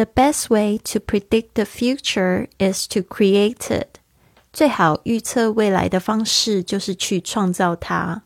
[0.00, 3.98] The best way to predict the future is to create it。
[4.50, 8.22] 最好预测未来的方式就是去创造它。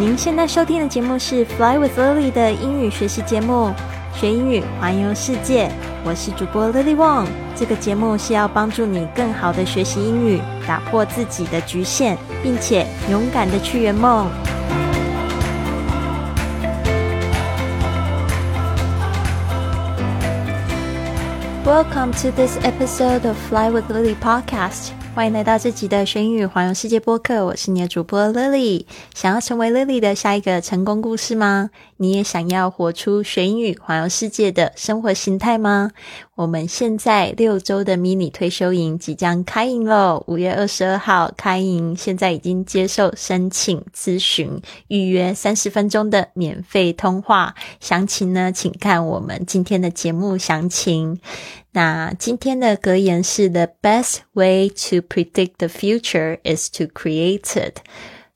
[0.00, 3.72] 您现在收听的节目是《Fly with Lily》的英语学习节目，
[4.16, 5.70] 学英语环游世界。
[6.04, 7.28] 我是主播 Lily Wong。
[7.54, 14.28] 这个节目是要帮助你更好的学习英语，打破自己的局限，并且勇敢的去圆梦。
[21.72, 24.90] Welcome to this episode of Fly with Lily podcast。
[25.14, 27.46] 欢迎来到这集的学英语环游世界播客。
[27.46, 28.84] 我是你的主播 Lily。
[29.14, 31.70] 想要成为 Lily 的下一个成功故事吗？
[32.02, 35.92] 你也想要活出学英语环游世界的生活形态吗？
[36.34, 40.24] 我们现在六周的迷你退休营即将开营喽！
[40.26, 47.54] 五月二十二号开营，现在已经接受申请咨询，预约三十分钟的免费通话。
[47.78, 51.20] 详情呢，请看我们今天的节目详情。
[51.70, 57.76] 那今天的格言是：The best way to predict the future is to create it。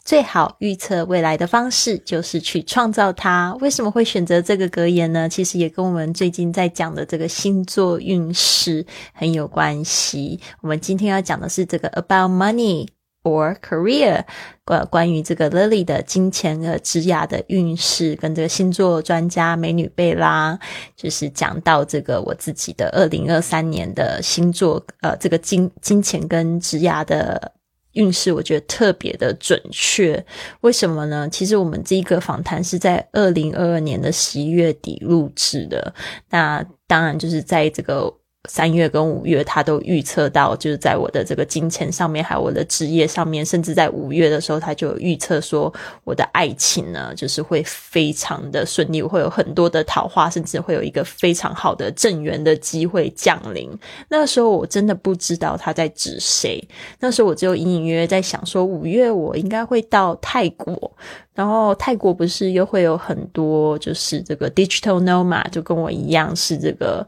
[0.07, 3.53] 最好预测未来的方式就是去创造它。
[3.61, 5.29] 为什么会选择这个格言呢？
[5.29, 10.39] 其实也跟我们最近在讲的这个星座运势很有关系。
[10.61, 12.87] 我们今天要讲的是这个 about money
[13.25, 14.23] or career，
[14.65, 20.57] 关关于这个 Lily 的金钱和职涯的运势，跟这个星座专家美女贝拉，
[20.95, 27.56] 就是讲到这个我自己的二零二三年的星座，呃，这个金金钱跟职涯的。
[27.97, 30.25] 运势我觉得特别的准确，
[30.61, 31.29] 为什么呢？
[31.31, 35.93] 其实我们这一个访谈是在二零二二年的十一月底录制的，
[36.31, 38.15] 那当然就是在这个。
[38.49, 45.73] 三月跟五月，他都预测到，就是在我的这个金钱上面，还有我的职业上面，甚至在五月的时候，他就预测说，
[46.05, 53.69] 我的爱情呢，就是会非常的顺利，会有很多的桃花，甚至会有一个非常好的正缘的机会降临。
[54.09, 56.63] 那时候我真的不知道他在指谁，
[57.01, 60.93] 那时候我就隐隐约约在想说，五月我应该会到泰国，
[61.33, 67.07] 然后泰国不是又会有很多就是这个 digital nomad，就跟我一样是这个。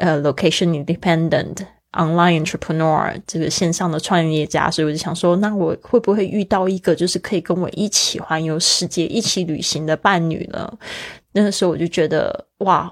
[0.00, 1.58] 呃，location independent
[1.92, 10.72] online entrepreneur 这个线上的创业家，所以我就想说，那我会不会遇到一个就是可以跟我一起环游世界、一起旅行的伴侣呢？
[11.32, 12.90] 那个时候我就觉得，哇，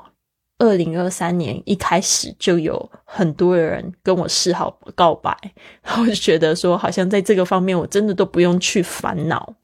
[0.59, 5.37] 二零二三年一开始就有很多人跟我示好告白，
[5.83, 9.55] 然后就觉得说，好像在这个方面，我真的都不用去烦恼。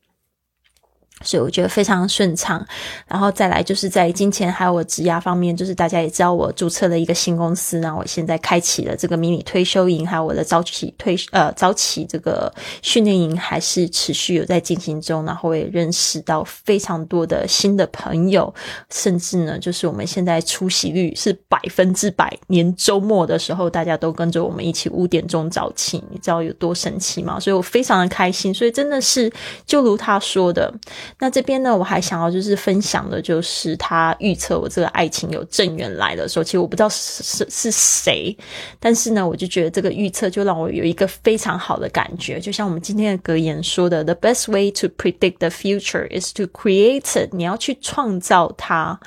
[1.23, 2.63] 所以我觉得非常顺畅，
[3.07, 12.53] 然后再来就是在金钱还有我质押方面，就是大家也知道我注册了一个新公司，然后我现在开启了这个迷你退休营，还有我的早起退呃早起这个
[12.83, 18.53] 训练营还是持续有在进行中，然后也认识到非常多的新的朋友，
[18.91, 27.41] 甚至呢就是我们现在出席率是百分之百，年周末的时候大家都跟着我们一起五点钟早起，你知道有多神奇吗？
[27.41, 29.33] 所以我非常的开心，所以真的是
[29.65, 30.71] 就如他说的。
[31.19, 38.37] 那这边呢，我还想要就是分享的，就是他预测我这个爱情有正缘来的时候，其实我不知道是是是谁，
[38.78, 48.98] 但是呢，我就觉得这个预测就让我有一个非常好的感觉，就像我们今天的格言说的，“The best way to predict the future is to create it。”你要去创造它。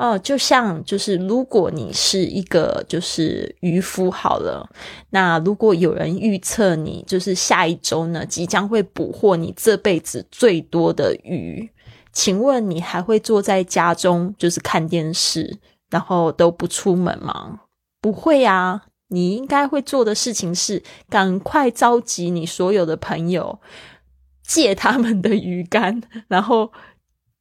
[0.00, 4.66] 哦，就像就是如果你是一个就是渔夫好了，
[5.10, 11.70] 那如果有人预测你就是下一周呢即将会捕获你这辈子最多的鱼，
[12.14, 15.58] 请问你还会坐在家中就是看电视，
[15.90, 17.60] 然后都不出门吗？
[18.00, 23.60] 不会啊，你应该会做的事情是赶快召集你所有的朋友，
[24.42, 26.72] 借他们的鱼竿，然后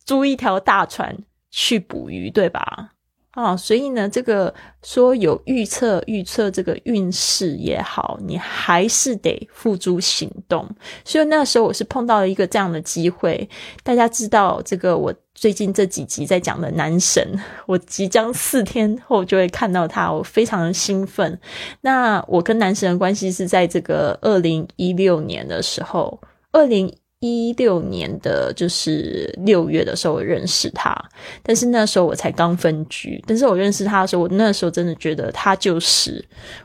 [0.04, 1.24] 租一条大船。
[1.52, 2.92] 去捕鱼，对吧？
[3.32, 10.68] 啊，所以呢，这个说有预测预测这个运势也好，你还是得付诸行动。
[11.06, 13.48] 所以那时候我是碰到了一个这样的机会。
[13.84, 21.40] 大家知道，这个我最近这几集在讲的男神，我即将四天后就会看到他，我非常的兴奋。
[21.82, 26.20] 那我跟男神的关系是在这个二零一六年的时候，
[26.52, 26.94] 二零。
[27.20, 30.96] 一六年的就是六月的时候我认识他，
[31.44, 33.22] 但是那时候我才刚分居。
[33.28, 36.24] 但是我认识他的时候，我那时候真的觉得他就是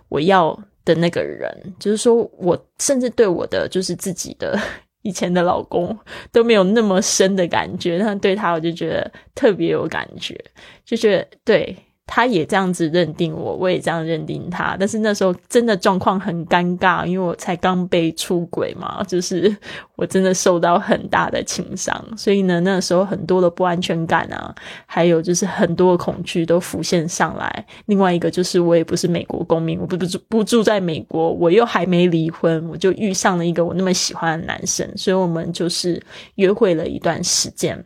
[0.09, 1.51] 我要的那个人。
[1.81, 4.57] 就是说我甚至对我的就是自己的
[5.03, 5.97] 以前的老公
[6.31, 10.39] 都没有那么深的感觉，但对他我就觉得特别有感觉，
[10.85, 14.77] 就觉得对他也这样子认定我，我也这样认定他。
[14.79, 19.55] 但是那时候真的状况很尴尬，因为我才刚被出轨嘛，就是
[19.97, 24.55] 我真的受到很大的情伤，所以呢，那时候很多的不安全感啊，
[24.87, 27.67] 还有就是很多的恐惧都浮现上来。
[27.87, 36.03] 另外一个就是我也不是美国公民，我不不住不住在美国，我又还没离婚，我就遇上了一个我那么喜欢的男生，所以我们就是
[36.35, 37.85] 约会了一段时间。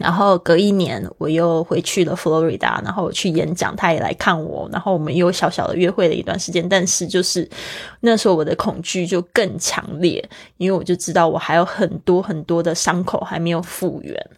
[0.00, 6.68] 然后隔一年，我又回去了佛罗里达，然后去演讲，他也来看我，然后我们又小小的约会了一段时间。
[6.68, 7.48] 但是就是
[8.00, 14.30] 那时候我的恐惧就更强烈，因为我就知道我还有很多很多的伤口还没有复原。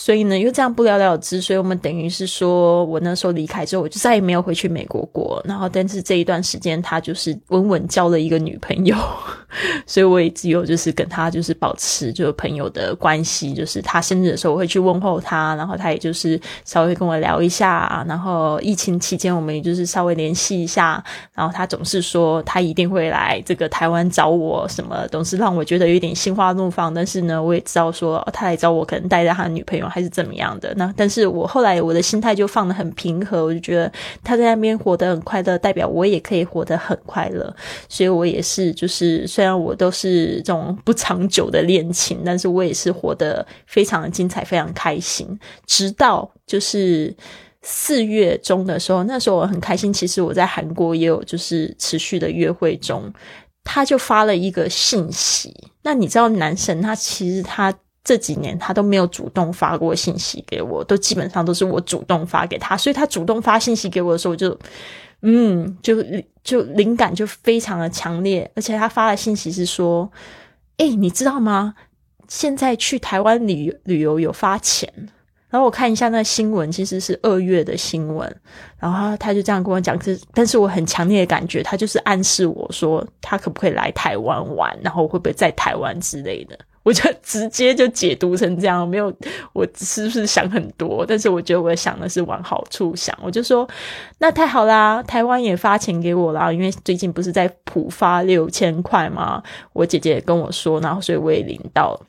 [0.00, 5.42] 所以呢，又这样不了了之，所以我们等于是说，我那时候离开之后，我就再也没有回去美国过。
[5.44, 8.96] 然后，但是这一段时间，他就是稳稳交了一个女朋友，
[9.86, 13.52] 所以我也只有就是跟他就是保持就是朋友的关系。
[13.52, 18.04] 就是他生日的时候，我会去问候他，然后他也就是稍微跟我聊一下。
[18.06, 21.02] 然后疫情期间，我们也就是稍微联系一下。
[21.34, 26.94] 然后他总是说他一定会来这个台湾找我，什么总是让我觉得有点心花怒放。
[26.94, 29.87] 但是呢，我也知道说他来找我，可能带着他的女朋友。
[29.88, 30.72] 还是怎么样的？
[30.76, 33.90] 那但是我后来我的心态就放得很平和，我就觉得
[34.22, 37.54] 他在那边活得很快乐，代表我也可以活得很快乐。
[37.88, 45.26] 所以我也是，就是虽然我都是这种不长久的恋情，但是我也是活得非常的精彩，非常开心。
[45.66, 47.14] 直到就是
[47.62, 49.92] 四月中的时候，那时候我很开心。
[49.92, 53.12] 其实我在韩国也有就是持续的约会中，
[53.64, 55.54] 他就发了一个信息。
[55.82, 57.74] 那你知道，男神他其实他。
[58.08, 64.58] 这几年他都没有主动发过信息给我，都基本上都是我主动发给他，所以他主动发信息给我的时候，我就
[65.20, 66.02] 嗯，就
[66.42, 70.10] 就灵感就非常的强烈，而且他发的信息是说
[70.78, 71.74] ：“哎，你知道吗？
[72.28, 74.90] 现在去台湾旅旅游有发钱。”
[75.50, 78.34] 然后我看一下那新闻，其实是二月的新闻，
[78.78, 86.58] 然后他就这样跟我讲，是但是我很强烈的感觉，他就是暗示我说他可不可以来台湾玩，然后会不会在台湾之类的。
[86.88, 89.12] 我就直接就解读成这样，没有
[89.52, 91.04] 我是不是想很多？
[91.06, 93.68] 但是我觉得我想的是往好处想，我就说
[94.20, 99.42] 那太好啦，台湾也发钱给我啦，因为最近不是在普发六千块吗？
[99.74, 102.00] 我姐姐也跟我说，然后所以我也领到。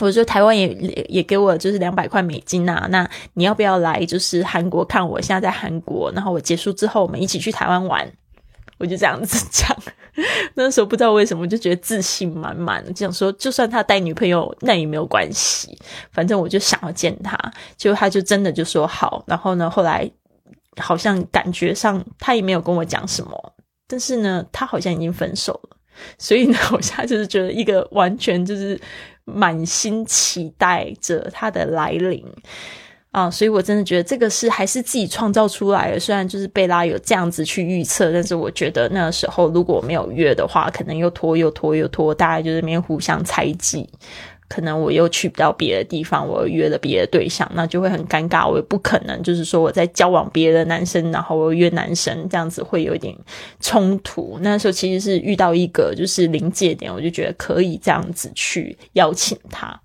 [0.00, 0.68] 我说台湾也
[1.10, 5.20] 也给我就是两百块美金啊，那你要不要来就是韩国看我？
[5.20, 8.10] 现在在韩国，然后我结束之后我们一起去台湾玩。
[8.78, 9.76] 我就这样子讲，
[10.54, 15.76] 那时候不知道为什么就觉得自信满满，就想说就算他带女朋友那也没有关系，
[16.10, 17.36] 反正我就想要见他。
[17.76, 20.10] 结果他就真的就说好，然后呢，后来
[20.76, 23.54] 好像感觉上他也没有跟我讲什么，
[23.88, 25.76] 但是呢，他好像已经分手了，
[26.18, 28.78] 所以呢，我现在就是觉得一个完全就是
[29.24, 32.22] 满心期待着他的来临。
[33.12, 36.00] 啊，所以我真的觉得这个是还是自己创造出来的。
[36.00, 43.86] 虽然就是贝拉有这样子去预测，但是我觉得那时候如果没有约的话，可能又拖又拖又拖，大家就是那边互相猜忌。
[44.52, 48.46] 可能我又去不到别的地方，我又约了别的对象，那就会很尴尬。
[48.46, 53.16] 我也不可能就是说我在交往别的男生，然后我又约男生，这样子会有点
[53.60, 54.38] 冲突。
[54.42, 59.80] 那时候其实是遇到一个就是临界点，我就觉得可以这样子去邀请他。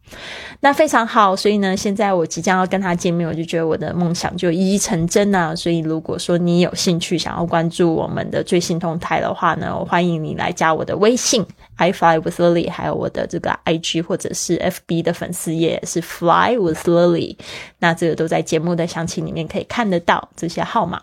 [0.59, 5.55] 那非常好，所以呢，现在我即将要跟他见面，我就觉得我的梦想就一一成真了。
[5.55, 17.37] 所以如果说你有兴趣想要关注我们的最新动态的话呢，我欢迎你来加我的微信 i fly with lily，还有我的这个 i g 或者是 f b 的粉丝页是 fly with lily。
[17.79, 21.01] 那这个都在节目的详情里面可以看得到这些号码。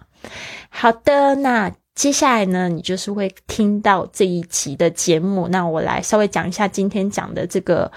[0.69, 5.49] 好的，那接下来呢，你就是会听到这一集的节目。
[5.49, 7.91] 那我来稍微讲一下今天讲的这个。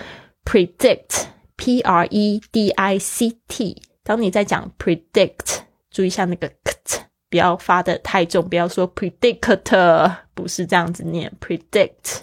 [0.49, 3.81] predict，p r e d i c t。
[4.01, 5.57] 当你在讲 predict，
[5.91, 11.29] 注意一下那个 ct，不要发的太重，不要说 predict，不是这样子念。
[11.41, 12.21] predict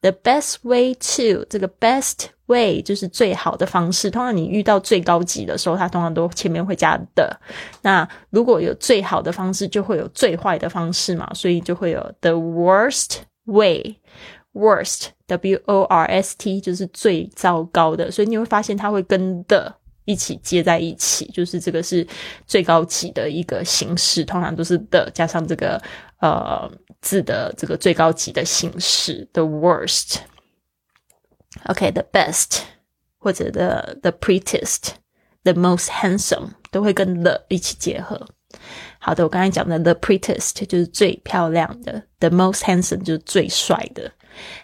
[0.00, 4.10] the best way to，这个 best way 就是最好的方式。
[4.10, 7.34] 通常你遇到最高级的时候，它通常都前面会加的。
[7.80, 13.96] 那如果有最好的方式，就会有最坏的方式嘛，所以就会有 the worst way。
[14.54, 19.72] Worst, W O R S T 就是最糟糕的，所以你会发现它会跟的
[20.04, 22.04] 一起接在一起，就是这个是
[22.44, 25.80] 最高级的一个形式，通常都是的加上这个
[26.20, 26.68] 呃
[27.02, 29.28] 字的这个最高级的形式。
[29.32, 30.16] The worst,
[31.65, 32.61] OK, the best
[33.17, 34.91] 或者 the the prettiest,
[35.43, 38.27] the most handsome 都会跟 the 一起结合。
[38.99, 44.11] 好的，我刚才讲的 the prettiest 就是最漂亮的，the most handsome 就是最帅的。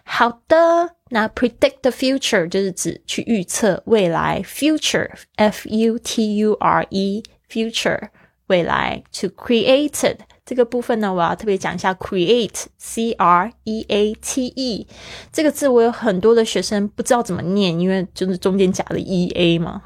[0.04, 8.10] 好的，那 predict the future 就是指去预测未来，future f u t u r e future
[8.49, 14.87] 未来，to create 这个部分呢，我要特别讲一下 create，c r e a t e
[15.33, 19.83] 这个字，我有很多的学生不知道怎么念，因为就是中间加了 e a 嘛，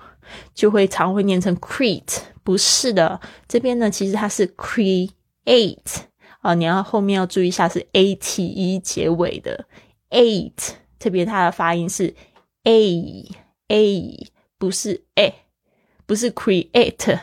[0.54, 5.98] 就会常会念成 create，不是的，这边呢其实它是 create
[6.40, 9.66] 啊，你要后面要注意一下是 a t e 结尾的。
[10.10, 12.14] eight，特别它的发音是
[12.64, 13.26] a
[13.68, 15.34] a，不是 a，
[16.06, 17.20] 不是 create，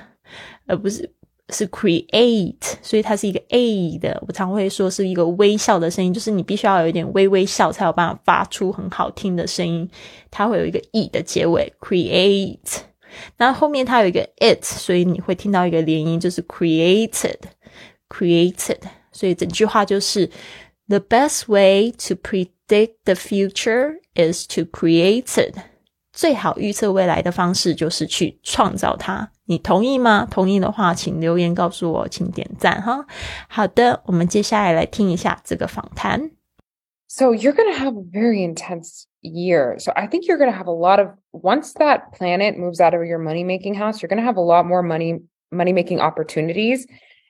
[0.67, 1.14] 而不是。
[1.49, 4.19] 是 create，所以它是一个 a 的。
[4.27, 9.87] 我常会说是一个微笑的声音，就是你必须要有一点微微笑，才有办法发出很好听的声音。
[10.31, 12.79] 它会有一个 e 的结尾，create。
[13.37, 18.79] 那后面它有一个 it，所以你会听到一个连音，就是 created，created。
[19.11, 20.29] 所以整句话就是
[20.87, 25.55] the best way to predict the future is to create it。
[26.14, 29.30] 最好预测未来的方式就是去创造它。
[29.44, 30.26] 你同意吗？
[30.30, 33.06] 同意的话，请留言告诉我，请点赞哈。
[33.48, 36.30] 好的，我们接下来来听一下这个访谈。
[37.08, 39.78] So you're going to have a very intense year.
[39.80, 42.94] So I think you're going to have a lot of once that planet moves out
[42.94, 46.00] of your money making house, you're going to have a lot more money money making
[46.00, 46.86] opportunities.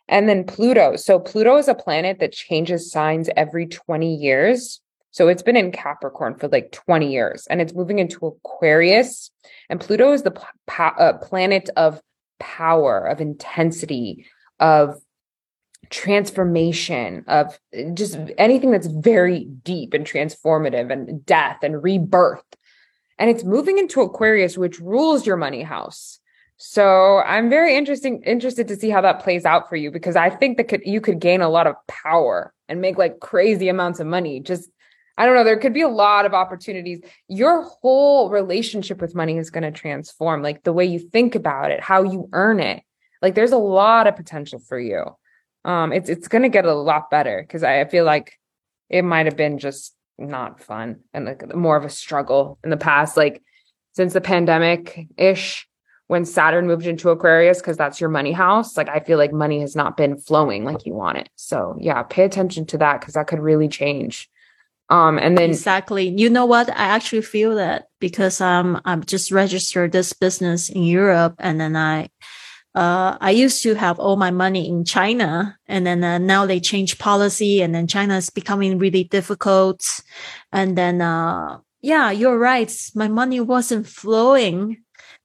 [0.06, 0.96] And then Pluto.
[0.96, 4.82] So Pluto is a planet that changes signs every 20 years.
[5.15, 9.31] So it's been in Capricorn for like 20 years and it's moving into Aquarius.
[9.69, 10.37] And Pluto is the
[10.77, 12.01] uh, planet of
[12.37, 14.25] power, of intensity,
[14.59, 14.99] of
[15.89, 17.57] transformation, of
[17.93, 22.43] just anything that's very deep and transformative and death and rebirth.
[23.17, 26.19] And it's moving into Aquarius, which rules your money house.
[26.57, 30.29] So I'm very interesting interested to see how that plays out for you because I
[30.29, 33.99] think that could you could gain a lot of power and make like crazy amounts
[34.01, 34.69] of money just
[35.17, 35.43] I don't know.
[35.43, 37.01] There could be a lot of opportunities.
[37.27, 41.71] Your whole relationship with money is going to transform, like the way you think about
[41.71, 42.83] it, how you earn it.
[43.21, 45.05] Like there's a lot of potential for you.
[45.63, 48.37] Um, it's it's going to get a lot better because I, feel like
[48.89, 52.77] it might have been just not fun and like more of a struggle in the
[52.77, 53.17] past.
[53.17, 53.41] Like
[53.93, 55.67] since the pandemic ish,
[56.07, 59.61] when Saturn moved into Aquarius, because that's your money house, like I feel like money
[59.61, 61.29] has not been flowing like you want it.
[61.35, 64.29] So yeah, pay attention to that because that could really change
[64.89, 66.69] um, and then exactly, you know what?
[66.69, 71.75] I actually feel that because um, I'm just registered this business in Europe, and then
[71.75, 72.09] I,
[72.75, 76.59] uh, I used to have all my money in China, and then uh, now they
[76.59, 80.01] change policy, and then China is becoming really difficult,
[80.51, 82.71] and then uh, yeah, you're right.
[82.93, 84.83] My money wasn't flowing,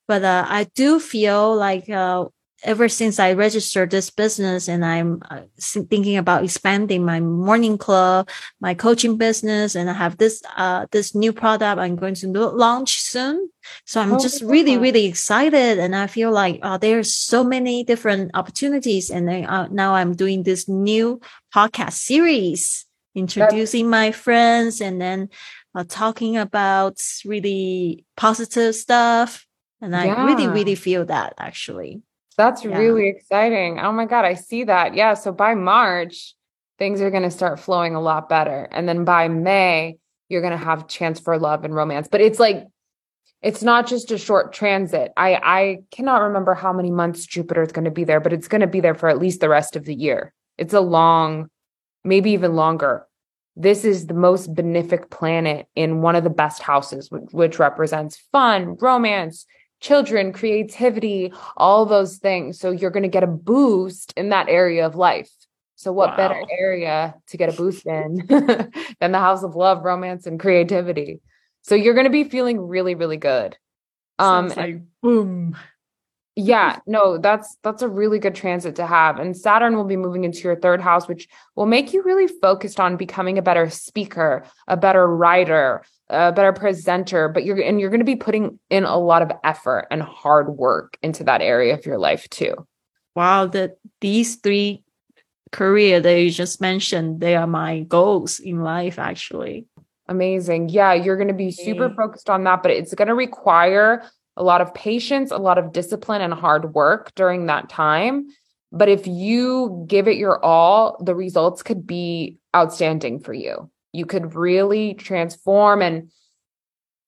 [0.08, 2.26] but uh, I do feel like uh,
[2.62, 8.28] ever since I registered this business and I'm uh, thinking about expanding my morning club,
[8.60, 13.00] my coaching business, and I have this, uh, this new product I'm going to launch
[13.00, 13.50] soon.
[13.86, 15.78] So I'm oh, just really, really excited.
[15.78, 19.10] And I feel like, uh, there's so many different opportunities.
[19.10, 21.20] And then, uh, now I'm doing this new
[21.54, 25.28] podcast series, introducing That's- my friends and then
[25.74, 29.46] uh, talking about really positive stuff.
[29.80, 30.26] And I yeah.
[30.26, 32.02] really, really feel that actually.
[32.40, 32.78] That's yeah.
[32.78, 33.78] really exciting.
[33.78, 34.94] Oh my God, I see that.
[34.94, 35.12] Yeah.
[35.12, 36.34] So by March,
[36.78, 38.66] things are going to start flowing a lot better.
[38.70, 39.98] And then by May,
[40.30, 42.08] you're going to have chance for love and romance.
[42.10, 42.66] But it's like,
[43.42, 45.12] it's not just a short transit.
[45.18, 48.48] I I cannot remember how many months Jupiter is going to be there, but it's
[48.48, 50.32] going to be there for at least the rest of the year.
[50.56, 51.50] It's a long,
[52.04, 53.06] maybe even longer.
[53.54, 58.16] This is the most benefic planet in one of the best houses, which, which represents
[58.32, 59.44] fun, romance,
[59.80, 62.58] children, creativity, all those things.
[62.58, 65.30] So you're going to get a boost in that area of life.
[65.76, 66.16] So what wow.
[66.16, 68.26] better area to get a boost in
[69.00, 71.20] than the house of love, romance, and creativity?
[71.62, 73.56] So you're going to be feeling really, really good.
[74.18, 75.56] Um, like boom
[76.40, 80.24] yeah no that's that's a really good transit to have and saturn will be moving
[80.24, 84.44] into your third house which will make you really focused on becoming a better speaker
[84.66, 88.84] a better writer a better presenter but you're and you're going to be putting in
[88.84, 92.54] a lot of effort and hard work into that area of your life too.
[93.14, 94.82] Wow that these three
[95.52, 99.66] career that you just mentioned they are my goals in life actually.
[100.08, 100.68] Amazing.
[100.70, 104.02] Yeah you're going to be super focused on that but it's going to require
[104.40, 108.28] a lot of patience, a lot of discipline and hard work during that time.
[108.72, 113.70] But if you give it your all, the results could be outstanding for you.
[113.92, 116.10] You could really transform and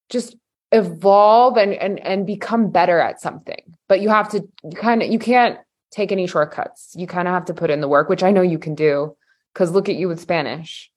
[0.09, 0.35] just
[0.71, 3.75] evolve and and and become better at something.
[3.89, 5.57] But you have to kind of you can't
[5.89, 6.93] take any shortcuts.
[6.95, 9.15] You kind of have to put in the work, which I know you can do
[9.55, 10.91] cuz look at you with Spanish.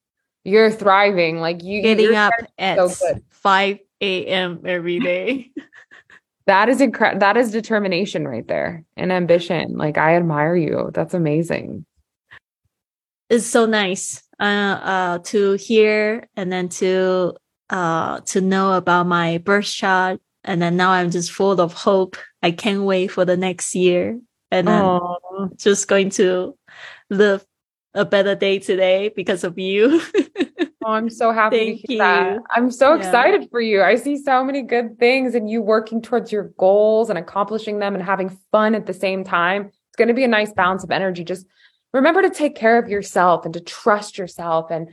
[0.44, 4.60] You're thriving like you getting up at so 5 a.m.
[4.64, 5.50] every day.
[6.46, 7.20] That is incredible.
[7.20, 9.76] That is determination right there and ambition.
[9.76, 10.90] Like I admire you.
[10.94, 11.84] That's amazing.
[13.28, 17.34] It's so nice uh, uh, to hear and then to
[17.68, 20.20] uh, to know about my birth chart.
[20.44, 22.16] And then now I'm just full of hope.
[22.42, 24.20] I can't wait for the next year.
[24.52, 26.56] And I'm just going to
[27.10, 27.44] live
[27.94, 30.00] a better day today because of you.
[30.86, 31.98] Oh, I'm so happy Thank to hear you.
[31.98, 32.38] that.
[32.54, 32.98] I'm so yeah.
[32.98, 33.82] excited for you.
[33.82, 37.96] I see so many good things and you working towards your goals and accomplishing them
[37.96, 39.66] and having fun at the same time.
[39.66, 41.24] It's going to be a nice balance of energy.
[41.24, 41.44] Just
[41.92, 44.90] remember to take care of yourself and to trust yourself and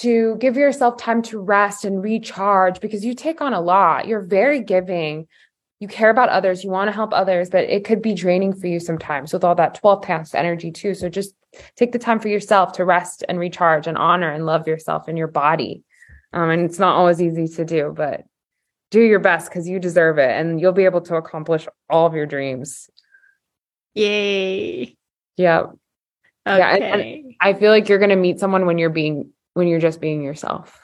[0.00, 4.06] to give yourself time to rest and recharge because you take on a lot.
[4.06, 5.26] You're very giving.
[5.80, 6.62] You care about others.
[6.62, 9.54] You want to help others, but it could be draining for you sometimes with all
[9.54, 10.92] that 12th house energy too.
[10.92, 11.34] So just
[11.76, 15.18] take the time for yourself to rest and recharge and honor and love yourself and
[15.18, 15.82] your body.
[16.32, 18.24] Um, and it's not always easy to do, but
[18.90, 22.14] do your best because you deserve it and you'll be able to accomplish all of
[22.14, 22.90] your dreams.
[23.94, 24.96] Yay.
[25.36, 25.60] Yeah.
[26.46, 26.58] Okay.
[26.58, 26.74] Yeah.
[26.74, 29.80] And, and I feel like you're going to meet someone when you're being, when you're
[29.80, 30.78] just being yourself,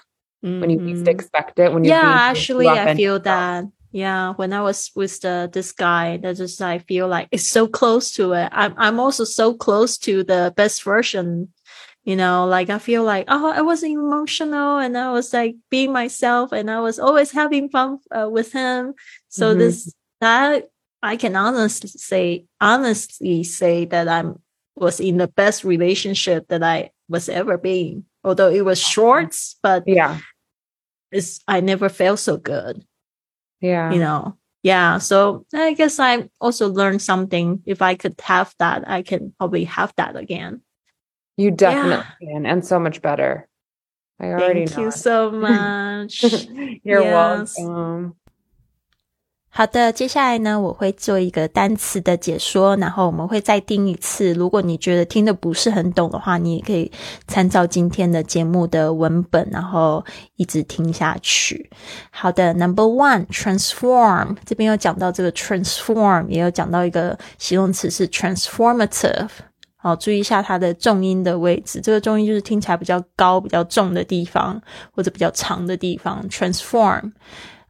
[0.44, 0.60] mm-hmm.
[0.60, 1.08] when you least mm-hmm.
[1.08, 1.72] expect it.
[1.72, 6.16] When you're yeah, actually, I feel that yeah, when I was with the this guy,
[6.18, 8.48] that just I feel like it's so close to it.
[8.52, 11.52] I'm I'm also so close to the best version.
[12.04, 15.92] You know, like I feel like oh, I was emotional and I was like being
[15.92, 18.94] myself and I was always having fun uh, with him.
[19.28, 19.58] So mm-hmm.
[19.58, 20.70] this that
[21.02, 24.40] I can honestly say honestly say that I'm
[24.76, 28.04] was in the best relationship that I was ever being.
[28.22, 30.18] Although it was short, but yeah,
[31.10, 32.84] it's I never felt so good.
[33.60, 33.92] Yeah.
[33.92, 34.98] You know, yeah.
[34.98, 37.62] So I guess I also learned something.
[37.66, 40.62] If I could have that, I can probably have that again.
[41.36, 42.32] You definitely yeah.
[42.32, 43.48] can, and so much better.
[44.20, 44.84] I already Thank know.
[44.84, 46.22] you so much.
[46.84, 47.56] You're yes.
[47.58, 48.16] welcome.
[49.52, 54.32] 好的，接下来呢，我会做一个单词的解说，然后我们会再听一次。
[54.32, 56.90] 如果你觉得听的不是很懂的话，你也可以
[57.26, 60.04] 参照今天的节目的文本，然后
[60.36, 61.68] 一直听下去。
[62.10, 69.28] 好的，Number one，transform，这边有讲到这个 transform，也有讲到一个形容词是 transformative。
[69.76, 74.62] 好，注意一下它的重音的位置，这个重音就是听起来比较高、比较重的地方，
[74.94, 76.24] 或者比较长的地方。
[76.30, 77.10] transform。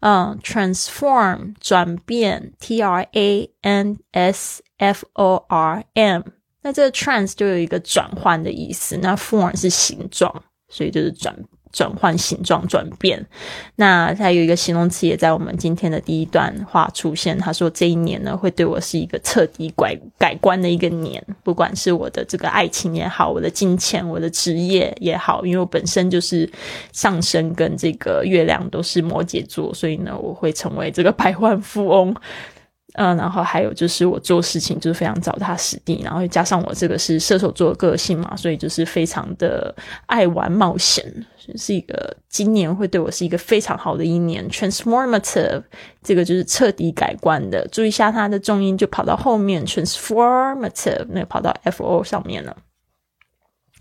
[0.01, 6.23] 嗯，transform 转变，T R A N S F O R M，
[6.63, 11.37] 那这个 trans 就有一个转换的意思，那 form 是形状，所以就是转。
[11.73, 13.25] 转换形状、转变，
[13.77, 17.39] 那它有一个形容词也在我们今天的第一段话出现。
[17.39, 26.51] 他说：“这一年呢，会对我是一个彻底改改观的一个年，不管是我的这个爱情也好，我的金钱、我的职业也好，因为我本身就是
[26.93, 32.15] 上升跟这个月亮都是摩羯座，所以呢，我会成为这个百万富翁。”
[32.95, 39.73] 嗯，然后还有就是我做事情就是非常脚踏实地，然后加上我这个是射手座的个性嘛，所以就是非常的
[40.07, 41.05] 爱玩冒险，
[41.55, 44.49] 是一个今年会对我是一个非常好的一年。
[44.51, 45.63] Transformative
[46.03, 52.57] 这个就是彻底改观的，注意一下它的重音就跑到后面，transformative 那跑到 f o 上面了。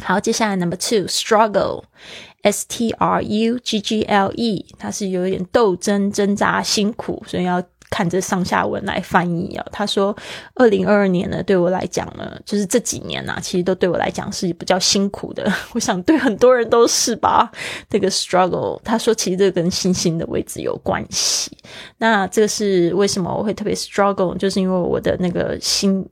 [0.04, 7.64] 好，接下来 number two struggle，s t r u g g l e，它是有点斗争、挣扎、辛苦，所以要。
[7.90, 10.16] 看着上下文来翻译啊，他说
[10.54, 15.52] ：“二零二二年呢，对我来讲呢，就是这几年呐，其实都对我来讲是比较辛苦的。
[15.74, 17.52] 我想对很多人都是吧。
[17.90, 21.52] 这个 struggle，他说其实这跟星星的位置有关系。
[21.98, 24.38] 那这个是为什么我会特别 struggle？
[24.38, 26.08] 就是因为我的那个星，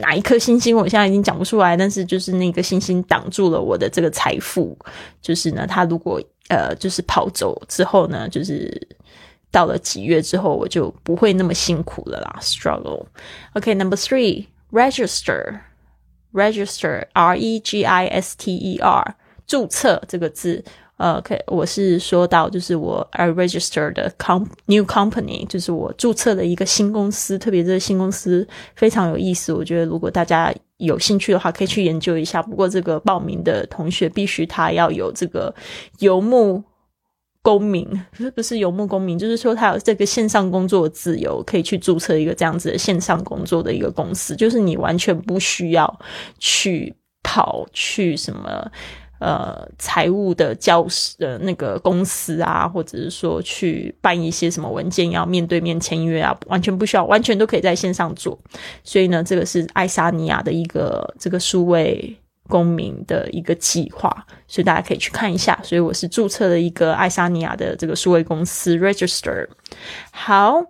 [0.00, 1.76] 哪一颗星星，我现在已经讲不出来。
[1.76, 4.78] 但是就是那个星星挡住了我的这个财富。
[5.20, 8.80] 就是呢，他如果呃，就是跑走之后呢，就是。”
[9.50, 12.38] 到了几月之后，我就不会那么辛苦了啦。
[12.40, 15.60] Struggle，OK，number three, register.
[16.30, 19.14] Register, R E G I S T E R，
[19.46, 20.62] 注册这个字。
[20.98, 27.38] 呃，OK，我是说到就是我 I registered com new company，就是我注册了一个新公司。
[27.38, 32.42] 特别这个新公司非常有意思，我觉得如果大家有兴趣的话，可以去研究一下。
[32.42, 35.52] 不过这个报名的同学必须他要有这个
[36.00, 36.62] 游牧。
[37.48, 37.88] 公民
[38.36, 45.98] 不是游牧公民，就是说他有这个线上工作的自由，可以去注册一个这样子的线上工作的一个公司，就是你完全不需要
[46.38, 48.70] 去跑去什么
[49.18, 58.38] 呃财务的教室的那个公司啊，或者是说去办一些什么文件要面对面签约啊，完全不需要，完全都可以在线上做。
[58.84, 62.14] 所以呢，这个是爱沙尼亚的一个这个数位。
[62.48, 65.58] 公民的一个计划，所以大家可以去看一下。
[65.62, 69.46] 所以我是注册了一个爱沙尼亚的这个数位公司，register。
[70.10, 70.60] 好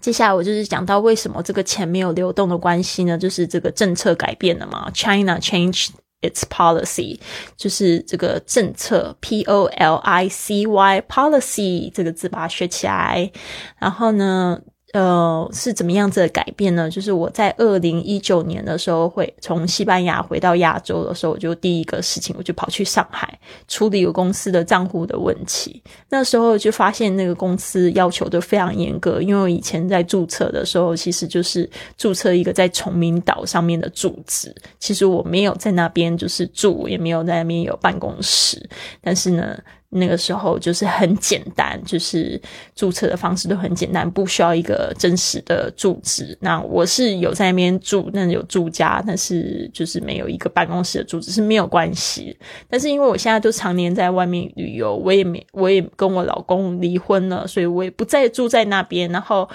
[0.00, 3.18] 接下来我就是讲到为什么这个钱没有流动的关系呢？
[3.18, 7.18] 就是这个政策改变了嘛，China changed its policy，
[7.56, 13.30] 就是这个政策 P O L I C Y policy 这个字把它学起来，
[13.78, 14.60] 然后呢？
[14.94, 16.88] 呃，是怎么样子的改变呢？
[16.88, 25.82] 就是我在二零一九年的时候，会从西班牙回到亚洲的时候，我就第一个事情，我就跑去上海处理有公司的账户的问题。
[26.08, 38.64] 那时候就发现那个公司要求都非常严格，因为我以前在注册的时候，其实就是注册一个在崇明岛上面的住址，其实我没有在那边就是住，也没有在那边有办公室，
[39.02, 39.58] 但是呢。
[39.94, 42.40] 那个时候就是很简单，就是
[42.74, 46.36] 注册的方式都很简单，不需要一个真实的住址。
[46.40, 52.36] 那我是有在那边住，那有住家，但是就是没有一个办公室的住址是没有关系。
[52.68, 59.10] 但是因为我现在都常年在外面旅游，我也没我也跟我老公离婚了，所以我也不再住在那边。
[59.12, 59.48] 然后，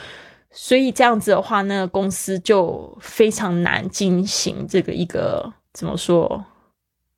[0.52, 6.46] 所以这样子的话，那个公司就非常难进行这个一个怎么说？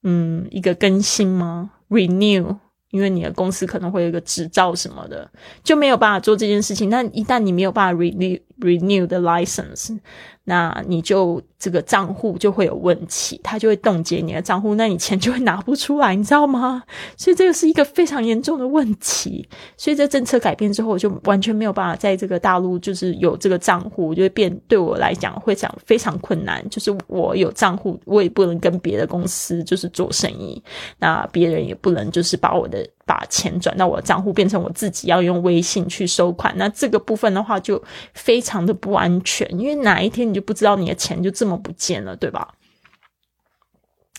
[0.04, 2.58] 嗯，一个更新吗？Renew。
[2.92, 5.30] 因为你的公司可能会有一个执照什么的，
[5.64, 6.90] 就没有办法做这件事情。
[6.90, 9.98] 那一旦你没有办法 renew renew 的 license。
[10.44, 16.82] 那你就这个账户就会有问题，他就会冻结你的账户，那你钱就会拿不出来，你知道吗？
[17.16, 19.48] 所以这个是一个非常严重的问题。
[19.78, 26.68] 所以这政策改变之后，我就完全没有办法在这个大陆就是有这个账户，就会变对我来讲会讲非常困难。
[26.72, 30.62] 就是我有账户，我也不能跟别的公司就是做生意，
[30.98, 36.56] 那别人也不能就是把我的把钱转到我的账户，变成我自己要用微信去收款。
[36.56, 40.22] 那这个部分的话就非常的不安全，因为哪一天。
[40.22, 42.48] 你就不知道你的钱就这么不见了，对吧？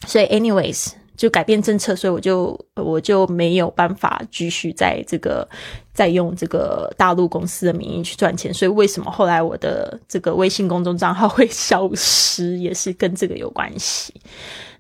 [0.06, 5.48] 所以，anyways，就改变政策，所以我就我就没有办法继续在这个
[5.94, 8.52] 再用这个大陆公司的名义去赚钱。
[8.52, 14.12] 所以，为什么后来我的这个微信公众账号会 消失，也是跟这个有关系。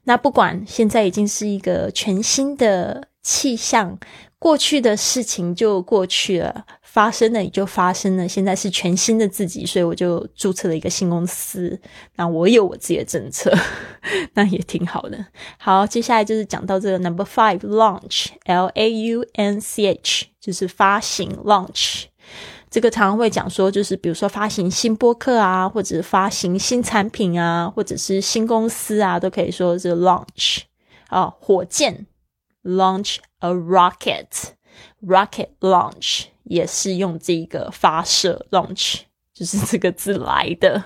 [0.04, 3.98] 那不管现在已经是一个全新的气象，
[4.38, 6.64] 过去的事情就过去了。
[6.82, 11.80] 发生了也就发生了，现在是全新的自己，所以我就注册了一个新公司。
[12.16, 13.50] 那我有我自己的政策，
[14.34, 15.24] 那也挺好的。
[15.56, 22.02] 好，接下来就是讲到这个 number five launch，L A U N C H，就是发行 launch。
[22.68, 30.58] 这个常常会讲说，就是比如说发行新播客啊，或者发行新产品啊，或者是新公司啊，都可以说是 launch。
[31.08, 32.06] 啊，火箭
[32.62, 36.26] launch a rocket，rocket launch。
[36.44, 40.82] 也是用这个发射 launch，就是这个字来的。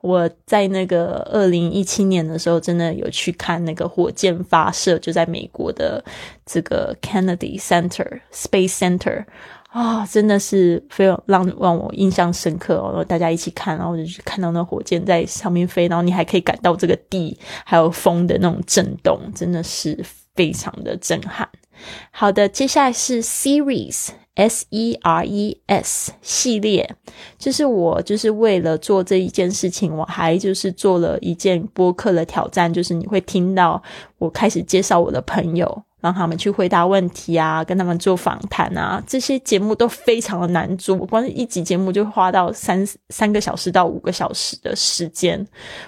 [0.00, 6.04] 我在那个二零一七年的时候，真的有去看那个火箭发射，就在美国的
[6.44, 9.24] 这个 Kennedy Center Space Center
[9.68, 12.88] 啊，真的是非常让让我印象深刻哦。
[12.88, 20.04] 然后大家一起看，然后就去看到那火箭在上面飞，然后你还可以感到这个地还有风的那种震动，真的是
[20.36, 21.48] 非常的震撼。
[22.10, 24.10] 好的，接下来是 series。
[24.36, 26.94] S E R E S 系列，
[27.38, 33.82] 就是我就是为了做这一件事情，我还就是做了一件播客的挑战，就是你会听到
[34.18, 35.82] 我开始介绍我的朋友。
[36.00, 40.96] 让他们去回答问题啊，跟他们做访谈啊，这些节目都非常的难做。
[40.98, 45.44] 光是一集节目就花到三三个小时到五个小时的时间。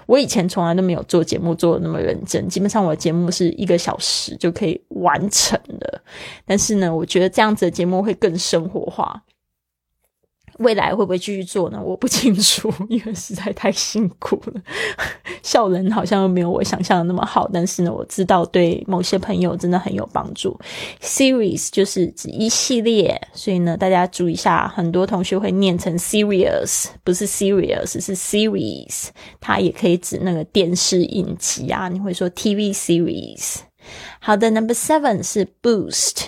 [0.07, 6.01] 我以前从来都没有做节目做的那么认真，基本上我的节目是一个小时就可以完成的。
[6.47, 9.23] 但是呢，我觉得这样子的节目会更生活化。
[10.59, 11.81] 未来会不会继续做呢？
[11.85, 14.61] 我不清楚， 因为实在太辛苦了，
[15.43, 17.49] 效能好像又没有我想象的那么好。
[17.53, 20.59] 但是呢，我知道对某些朋友真的很有帮助。
[21.01, 29.09] Series 就是指一系列，所以呢，大家注意一下，很多同学会念成 serious，不是 serious，是 series。
[29.41, 33.57] 它也可以指那个电视影集啊，你会说 TV series。
[34.21, 36.25] 好的，Number Seven 是 boost。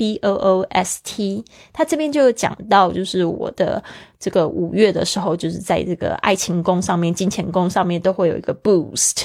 [0.00, 3.84] B O O S T，他这边就有讲到，就是我的
[4.18, 9.24] 这个五月的时候，就是在这个爱情宫上面、金钱宫上面都会有一个 boost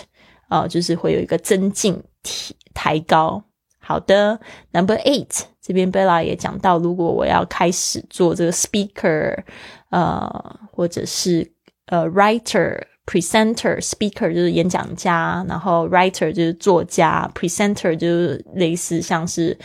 [0.49, 3.41] 啊，就是会有一个增进提抬高。
[3.79, 4.37] 好的
[4.73, 9.45] ，Number Eight 这边 Bella 也讲到，如果我要开始做这个 speaker，
[9.91, 11.49] 呃，或者是
[11.85, 19.57] 呃 writer、presenter、speaker 就是演讲家，然后 writer 就是作家，presenter 就是类似像是。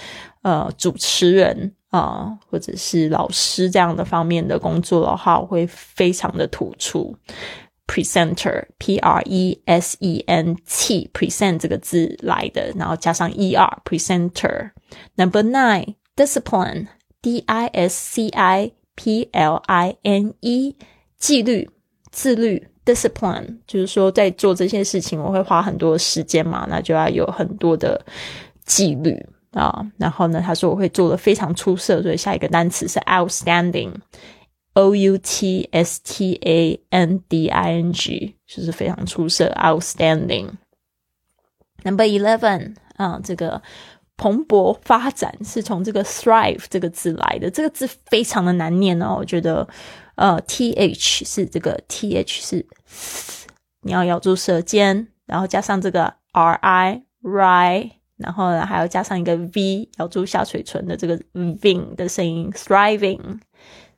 [0.42, 7.14] 呃，主持人啊，或者是老师这样的方面的工作的话，我会非常的突出。
[7.87, 14.70] Presenter，P R E S E N T，present 这个字来的，然后加上 E R，presenter。
[15.16, 20.76] Number nine，discipline，D I S C I P L I N E。
[21.18, 21.68] 纪律、
[22.11, 28.03] 自律 （discipline），就是说在做这些事情，我会花很多时间嘛，那就要有很多的
[28.64, 29.22] 纪律
[29.53, 29.87] 啊。
[29.97, 40.51] 然后呢，他说我会做的非常出色，所以下一个单词是 outstanding，o u t s t a n d i n g，就是非常出色，outstanding。
[41.83, 43.63] Number eleven，啊，这个。
[44.23, 49.15] 蓬勃发展是从这个 thrive 这个字来的，这个字非常的难念哦。
[49.17, 49.67] 我觉得，
[50.17, 52.67] 呃，th 是这个 th 是，
[53.81, 63.40] 你要咬住舌尖，然后加上这个 ri ri，然后呢还要加上一个 v，咬住下嘴唇的这个 v 的声音，thriving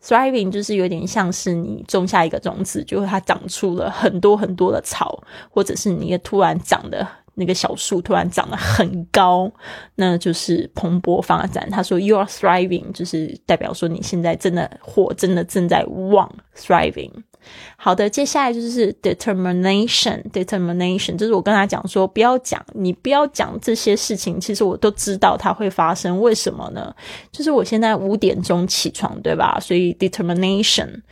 [0.03, 7.07] thriving 就是有点像是你种下一个种子，就它长出了很多很多的草，或者是你也突然长的。
[7.35, 9.51] 那个小树突然长得很高，
[9.95, 11.67] 那就是蓬勃发展。
[11.71, 17.11] 他说：“You are thriving”，就是代表说你现在真的火真的正在旺，thriving。
[17.77, 26.21] 好的，接下来就是 determination，determination，就是我跟他讲说，不要讲，你不要讲这些事情，其实我都知道它会发生。
[26.21, 26.95] 为什么呢？
[27.31, 29.59] 就是我现在五点钟起床，对吧？
[29.61, 31.03] 所以 determination。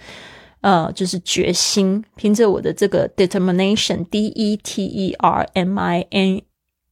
[0.62, 6.42] 呃，就是决心，凭着我的这个 determination，d e t e r m i n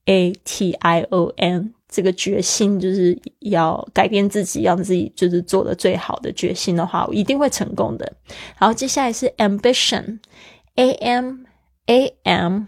[0.06, 8.12] a t i o n，这个决心就是要改变自己，让自己就是做的最好的决心的话，我一定会成功的。
[8.58, 11.38] 然后接下来是 ambition，a m
[11.86, 12.64] a m，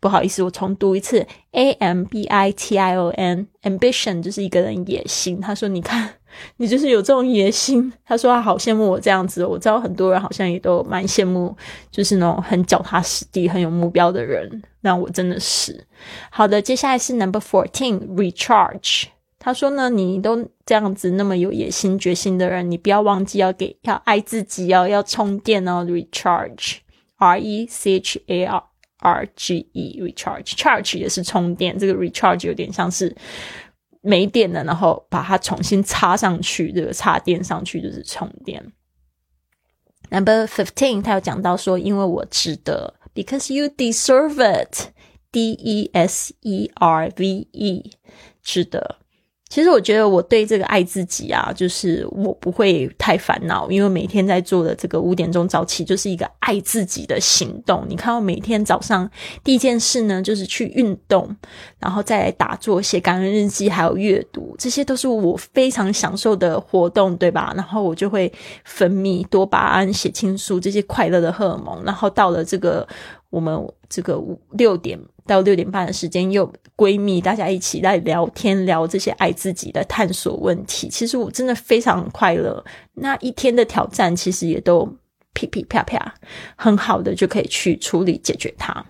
[0.00, 5.40] 不好意思，我重读一次，a m b i t i o n，ambition 就是一个人野心。
[5.40, 6.14] 他说，你看。
[6.56, 9.44] 你就是有这种野心，他说他好羡慕我这样子。
[9.44, 11.56] 我知道很多人好像也都蛮羡慕，
[11.90, 14.62] 就是那种很脚踏实地、很有目标的人。
[14.80, 15.86] 那我真的是
[16.30, 16.60] 好的。
[16.60, 19.04] 接下来是 Number Fourteen，Recharge。
[19.38, 25.84] 他说呢，你都这样子那么有野心、决心的人，你不要忘记要给要爱自己哦，要充电哦。
[25.84, 28.64] Recharge，R E C H A R
[28.98, 31.78] R G E，Recharge，Charge 也是充电。
[31.78, 33.14] 这个 Recharge 有点像是。
[34.02, 38.72] 没电了，然后把它重新插上去，这个插电上去就是充电。
[40.10, 47.92] Number fifteen，他有讲到说，因为我值得，because you deserve it，D E S E R V E，
[48.42, 48.98] 值得。
[49.52, 57.84] 其实我觉得我对这个爱自己啊，就是我不会太烦恼，因为每天在做的这个五点钟早起就是一个爱自己的行动。
[57.86, 59.10] 你看，我每天早上
[59.44, 61.36] 第一件事呢，就是去运动，
[61.78, 67.52] 然后再来打坐、写感恩日记，还有阅读，这些都是我非常享受的活动，对吧？
[67.54, 68.32] 然后我就会
[68.64, 72.88] 分泌多巴胺、血清素这些快乐的荷尔蒙，然后到了这个。
[73.32, 80.88] 我们这个五六点到六点半的时间，又闺蜜大家一起在聊天，聊这些爱自己的探索问题。
[80.88, 82.64] 其实我真的非常快乐。
[82.94, 84.96] 那一天的挑战，其实也都
[85.32, 86.14] 噼噼啪啪，
[86.56, 88.84] 很好的就可以去处理解决它。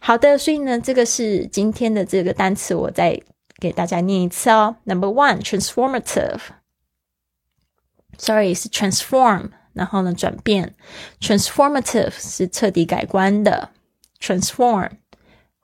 [0.00, 3.20] 好的，所以呢，这个是今天的这个单词，我再
[3.58, 4.76] 给大家念一次哦。
[4.84, 6.40] Number one, transformative.
[8.18, 9.50] Sorry, 是 transform.
[9.72, 10.74] 然后呢，转变
[11.20, 13.70] ，transformative 是彻底改观的
[14.18, 14.90] ，transform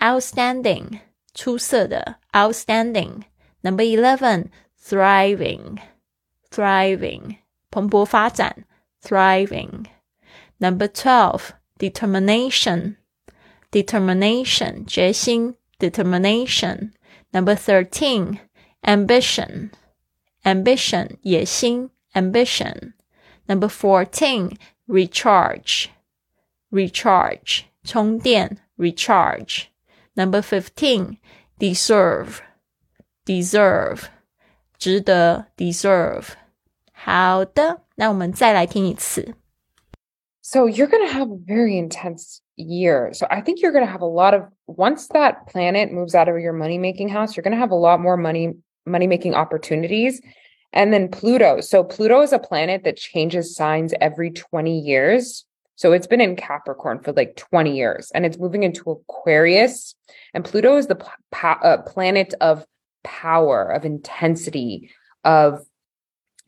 [0.02, 1.00] outstanding
[1.34, 3.22] 出色的 outstanding
[3.62, 4.46] number eleven
[4.82, 5.78] thriving
[6.50, 7.36] thriving
[7.70, 8.64] 蓬勃发展
[9.02, 9.86] thriving
[10.58, 12.96] number twelve determination
[13.70, 16.92] determination 决心 determination
[17.32, 18.40] Number thirteen,
[18.84, 19.70] ambition,
[20.44, 22.94] ambition, 野心 ambition.
[23.46, 25.88] Number fourteen, recharge,
[26.70, 29.66] recharge, 充电 recharge.
[30.14, 31.18] Number fifteen,
[31.58, 32.40] deserve,
[33.24, 34.08] deserve,
[34.78, 36.30] 值得 deserve。
[36.92, 39.34] 好的，那我们再来听一次。
[40.42, 43.12] So you're going to have a very intense year.
[43.12, 46.28] So I think you're going to have a lot of once that planet moves out
[46.28, 49.34] of your money making house, you're going to have a lot more money money making
[49.34, 50.20] opportunities.
[50.75, 51.61] and then Pluto.
[51.61, 55.45] So Pluto is a planet that changes signs every 20 years.
[55.77, 59.95] So it's been in Capricorn for like 20 years and it's moving into Aquarius.
[60.33, 61.03] And Pluto is the
[61.41, 62.65] uh, planet of
[63.03, 64.91] power, of intensity,
[65.23, 65.65] of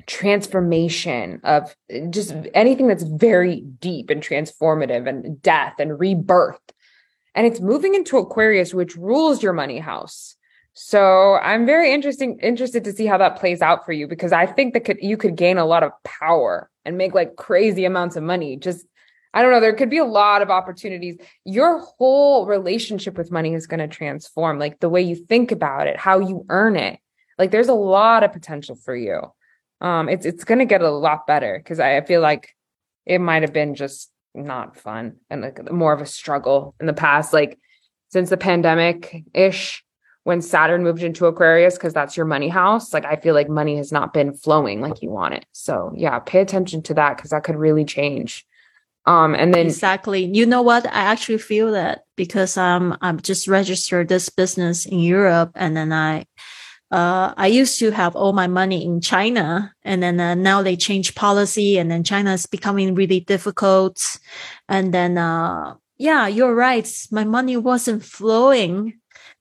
[0.06, 1.76] transformation, of
[2.10, 6.60] just anything that's very deep and transformative and death and rebirth.
[7.36, 10.37] And it's moving into Aquarius, which rules your money house.
[10.80, 14.46] So I'm very interesting interested to see how that plays out for you because I
[14.46, 18.16] think that could you could gain a lot of power and make like crazy amounts
[18.16, 18.86] of money just
[19.34, 19.60] I don't know.
[19.60, 21.18] There could be a lot of opportunities.
[21.46, 25.88] Your whole relationship with money is going to transform, like the way you think about
[25.88, 27.00] it, how you earn it.
[27.40, 29.22] Like there's a lot of potential for you.
[29.82, 32.56] Um, it's it's going to get a lot better because I feel like
[33.08, 36.94] it might have been just not fun and like more of a struggle in the
[36.94, 37.34] past.
[37.34, 37.58] Like
[38.10, 39.84] since the pandemic ish,
[40.28, 42.94] when Saturn moved into Aquarius, because that's your money house.
[42.94, 45.46] Like I feel like money has not been flowing like you want it.
[45.54, 48.46] So yeah, pay attention to that because that could really change
[49.08, 50.86] um, and then exactly, you know what?
[50.86, 55.94] I actually feel that because um, I'm just registered this business in Europe, and then
[55.94, 56.26] I,
[56.92, 60.76] uh, I used to have all my money in China, and then uh, now they
[60.76, 64.20] change policy, and then China is becoming really difficult,
[64.68, 66.86] and then uh, yeah, you're right.
[67.10, 69.00] My money wasn't flowing,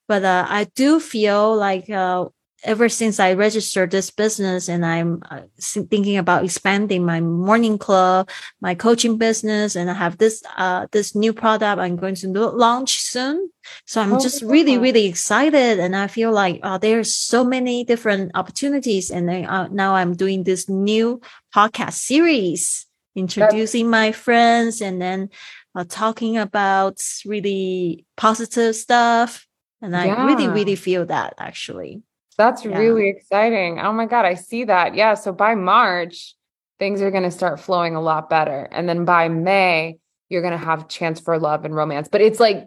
[0.08, 2.26] but uh, I do feel like uh,
[2.64, 8.28] ever since I registered this business and I'm uh, thinking about expanding my morning club,
[8.60, 12.98] my coaching business, and I have this, uh, this new product I'm going to launch
[13.00, 13.50] soon.
[13.84, 15.78] So I'm oh, just really, really excited.
[15.78, 19.10] And I feel like, uh, there's so many different opportunities.
[19.10, 21.20] And then, uh, now I'm doing this new
[21.54, 25.30] podcast series, introducing my friends and then
[25.74, 29.46] uh, talking about really positive stuff.
[29.86, 30.26] And I yeah.
[30.26, 32.02] really, really feel that actually.
[32.36, 32.76] That's yeah.
[32.76, 33.78] really exciting.
[33.78, 34.96] Oh my God, I see that.
[34.96, 35.14] Yeah.
[35.14, 36.34] So by March,
[36.78, 38.68] things are going to start flowing a lot better.
[38.70, 42.08] And then by May, you're going to have chance for love and romance.
[42.10, 42.66] But it's like,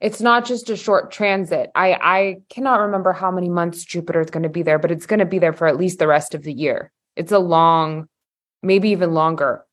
[0.00, 1.70] it's not just a short transit.
[1.74, 5.06] I I cannot remember how many months Jupiter is going to be there, but it's
[5.06, 6.92] going to be there for at least the rest of the year.
[7.16, 8.08] It's a long,
[8.62, 9.64] maybe even longer.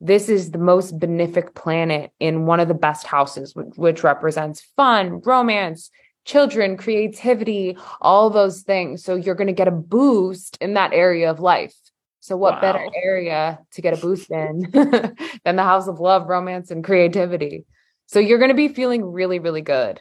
[0.00, 4.62] This is the most benefic planet in one of the best houses, which, which represents
[4.76, 5.90] fun, romance,
[6.24, 9.02] children, creativity, all those things.
[9.04, 11.74] So you're going to get a boost in that area of life.
[12.20, 12.60] So what wow.
[12.60, 14.70] better area to get a boost in
[15.44, 17.64] than the house of love, romance, and creativity?
[18.06, 20.00] So you're going to be feeling really, really good.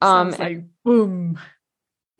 [0.00, 1.38] Um, like boom.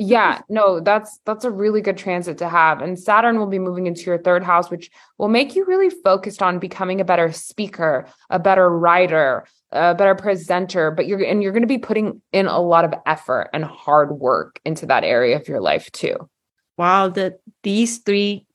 [0.00, 2.80] Yeah, no, that's that's a really good transit to have.
[2.80, 6.40] And Saturn will be moving into your third house, which will make you really focused
[6.40, 11.50] on becoming a better speaker, a better writer, a better presenter, but you're and you're
[11.50, 15.34] going to be putting in a lot of effort and hard work into that area
[15.34, 16.16] of your life too.
[16.76, 18.46] Wow, that these three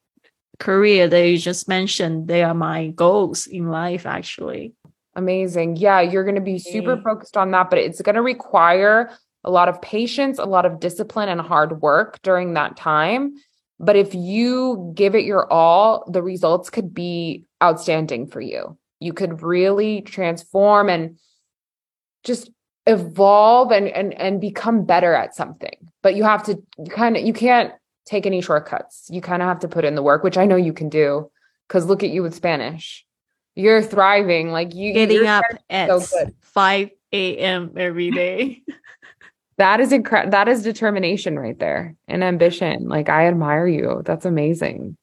[0.59, 4.75] career that you just mentioned, they are my goals in life actually.
[5.15, 5.75] Amazing.
[5.75, 9.11] Yeah, you're going to be super focused on that, but it's going to require
[9.43, 13.35] a lot of patience, a lot of discipline and hard work during that time.
[13.79, 18.77] But if you give it your all, the results could be outstanding for you.
[18.99, 21.17] You could really transform and
[22.23, 22.49] just
[22.85, 25.75] evolve and and and become better at something.
[26.01, 27.73] But you have to kind of you can't
[28.05, 29.07] take any shortcuts.
[29.09, 31.29] You kind of have to put in the work which i know you can do
[31.67, 33.05] because look at you with spanish.
[33.55, 34.51] You're thriving.
[34.51, 38.63] Like you getting up at so 5 a.m every day
[39.63, 44.25] that is incredible that is determination right there and ambition like i admire you that's
[44.25, 44.97] amazing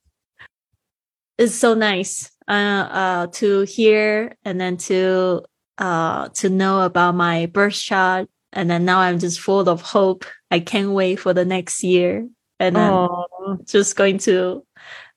[1.38, 5.42] it's so nice uh, uh, to hear and then to
[5.78, 8.28] uh, to know about my birth chart.
[8.52, 10.26] And then now I'm just full of hope.
[10.50, 12.28] I can't wait for the next year.
[12.58, 14.66] And I'm just going to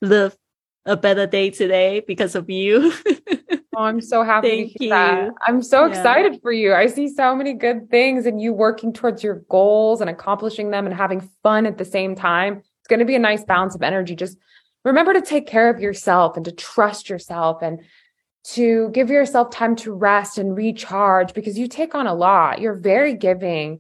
[0.02, 0.38] live
[0.86, 2.94] a better day today because of you.
[3.76, 4.90] oh, I'm so happy Thank you.
[4.90, 5.32] that.
[5.42, 5.92] I'm so yeah.
[5.92, 6.74] excited for you.
[6.74, 10.86] I see so many good things and you working towards your goals and accomplishing them
[10.86, 12.58] and having fun at the same time.
[12.58, 14.16] It's going to be a nice balance of energy.
[14.16, 14.38] Just
[14.84, 17.80] remember to take care of yourself and to trust yourself and
[18.46, 22.60] to give yourself time to rest and recharge because you take on a lot.
[22.60, 23.80] You're very giving.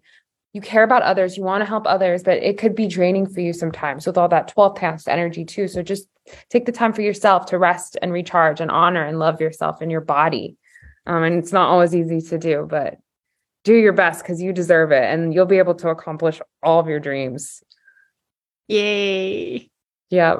[0.53, 1.35] You care about others.
[1.35, 4.27] You want to help others, but it could be draining for you sometimes with all
[4.29, 5.67] that 12th house energy too.
[5.67, 6.07] So just
[6.49, 9.91] take the time for yourself to rest and recharge and honor and love yourself and
[9.91, 10.55] your body.
[11.07, 12.97] Um, and it's not always easy to do, but
[13.63, 16.87] do your best because you deserve it and you'll be able to accomplish all of
[16.87, 17.63] your dreams.
[18.67, 19.69] Yay.
[20.09, 20.35] Yeah.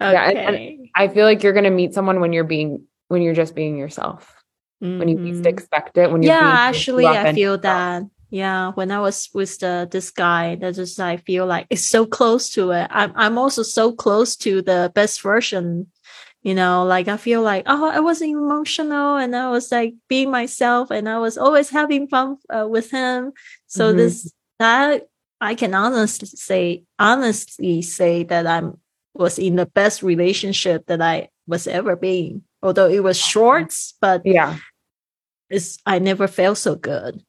[0.00, 0.90] Yeah, and- Okay.
[0.94, 3.76] I feel like you're going to meet someone when you're being when you're just being
[3.76, 4.32] yourself.
[4.80, 5.46] When you least Mhm.
[5.46, 8.04] expect it, when you're yeah, actually, I feel that.
[8.34, 12.04] Yeah, when I was with the this guy, that just I feel like it's so
[12.04, 12.88] close to it.
[12.90, 15.86] I'm I'm also so close to the best version.
[16.42, 20.32] You know, like I feel like oh, I was emotional and I was like being
[20.32, 23.32] myself and I was always having fun uh, with him.
[23.68, 23.96] So Mhm.
[23.98, 25.06] this that
[25.40, 28.80] I can honestly say honestly say that I'm
[29.14, 34.22] was in the best relationship that I was ever being Although it was short, but
[34.24, 34.58] Yeah.
[35.50, 37.22] it's I never felt so good,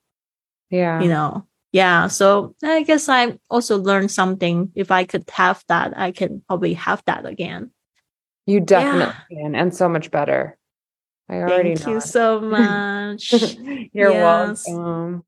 [0.69, 1.01] Yeah.
[1.01, 1.45] you know.
[1.71, 4.71] Yeah, so I guess I also learned something.
[4.75, 7.71] If I could have that, I can probably have that again.
[8.45, 10.57] You definitely can and so much better.
[11.27, 11.93] I already Thank know.
[11.95, 13.33] you so much.
[13.91, 14.65] You're Yes.
[14.67, 15.25] welcome.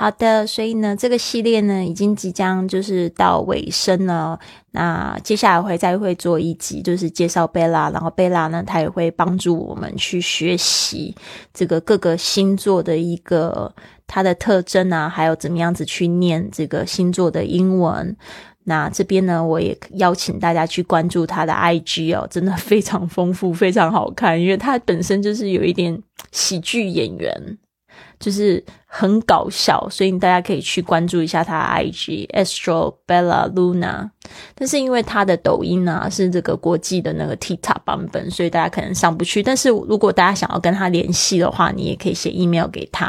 [0.00, 4.40] 好的，所以呢，这个系列呢已经即将就是到尾声了。
[4.70, 11.14] 那接下来会再会做一集，就是介绍贝拉，然后贝拉呢，她也会帮助我们去学习
[11.52, 13.70] 这个各个星座的一个
[14.06, 18.16] 它的特征啊，还有怎么样子去念这个星座的英文。
[18.64, 27.58] 那这边呢，我也邀请大家去关注他的 IG 哦，真的非常丰富，非常好看，因为他本身就是有一点喜剧演员，
[28.20, 34.10] 就是很搞笑，所以大家可以去关注一下他的 IG Astro Bella Luna。
[34.54, 39.42] 但是因为他的抖音呢、是这个国际的那个 TikTok 版本，所以大家可能上不去。
[39.42, 43.06] 但是如果大家想要跟他联系的话，你也可以写 email 给他，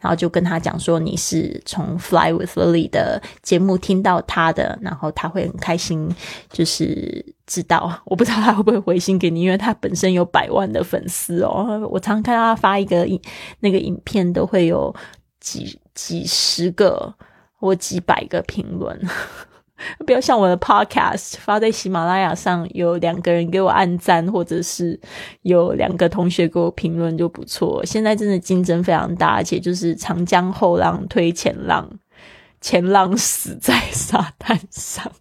[0.00, 6.08] 然后就跟他讲说你是从 Fly with Lily 的节目听到他的，然后他会很开心，
[6.50, 7.90] 就是知道。
[8.04, 11.88] 我不知道他会不会回信给你，因为他本身有百万的粉丝哦。
[11.90, 13.20] 我常看到他发一个影
[13.60, 14.94] 那个影片，都会有
[15.40, 17.14] 几几十个
[17.58, 19.00] 或几百个评论。
[20.06, 24.98] 不要像我的 podcast 发在喜马拉雅上，有两个人给我按赞，或者是
[25.42, 27.84] 有两个同学给我评论就不错。
[27.84, 31.86] 现在真的竞争非常大，而且就是长江后浪推前浪，
[32.62, 35.12] 前浪死在沙滩上。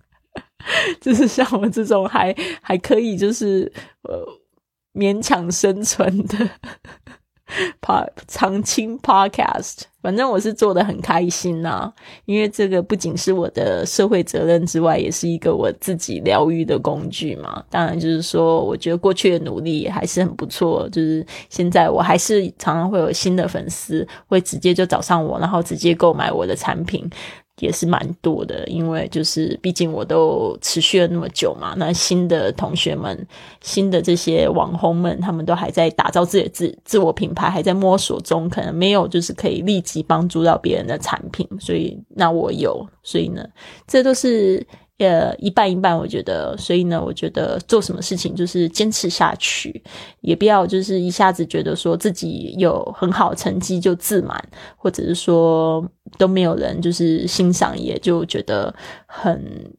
[1.00, 3.72] 就是像我这种还还可以，就是
[4.04, 4.26] 呃
[4.94, 6.38] 勉强生存的
[7.80, 11.94] p 长青 podcast，反正我是做的很开心呐、
[12.26, 17.64] 因为这个不仅是我的社会责任之外，也是一个我自己疗愈的工具嘛。
[17.70, 20.90] 当然，就是说，我觉得过去的努力还是很不错。
[20.90, 27.08] 就是现在，我还是常常会有新的粉丝会直接就找上我，然后直接购买我的产品。
[27.60, 33.26] 也是蛮多的，因为就是毕竟我都持续了那么久嘛，那新的同学们、
[33.62, 43.46] 新的这些网红们，他们都还在打造自己的自自我品牌，还在摸索中，可能没有就是可以立即帮助到别人的产品，所以那我有，所以呢，
[43.88, 44.66] 这都是
[44.98, 49.84] 呃一半一半，我觉得，所以呢，我觉得做什么事情就是坚持下去，
[50.22, 54.42] 也不要就是一下子觉得说自己有很好成绩就自满，
[54.78, 55.86] 或者是说
[56.18, 58.74] 都没有人就是欣赏，也就觉得
[59.06, 59.74] 很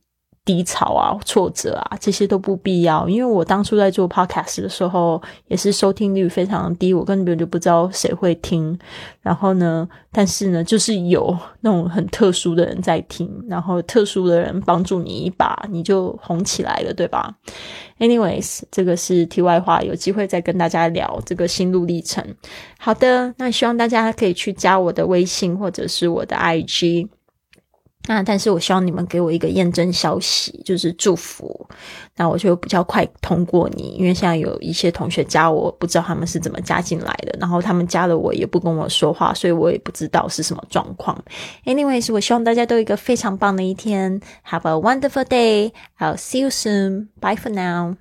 [0.47, 3.07] 低潮啊、挫折啊，这些都不必要。
[3.09, 8.79] 因为我当初在做 podcast 的时候，也是收听率非常低，我根本就不知道谁会听。
[9.21, 17.35] 然后呢，但是呢，就是有那种很特殊的人在听，然后特殊的人帮助你一把，你就红起来了，对吧
[17.99, 22.25] ？Anyways，这个是题外话，有机会再跟大家聊这个心路历程。
[22.79, 27.09] 好的，那希望大家可以去加我的微信或者是我的 IG。
[28.07, 31.69] 那但是我希望你们给我一个验证消息，就是祝福，
[32.17, 41.21] 那我就比较快通过你，因为现在有一些同学加我，不知道他们是怎么加进来的，然后他们加了我也不跟我说话，所以我也不知道是什么状况。
[41.65, 45.73] Anyways，我希望大家都有一个非常棒的一天，Have a wonderful day.
[45.99, 47.09] I'll see you soon.
[47.21, 47.97] Bye for now.